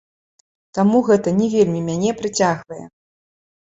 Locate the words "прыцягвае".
2.25-2.85